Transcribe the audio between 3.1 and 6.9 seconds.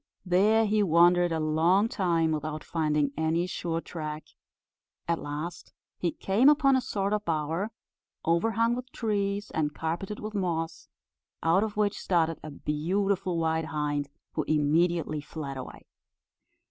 any sure track: at last he came upon a